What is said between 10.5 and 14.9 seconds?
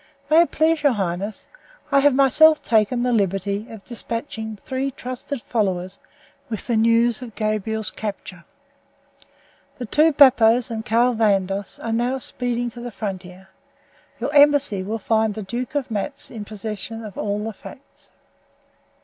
and Carl Vandos are now speeding to the frontier. Your embassy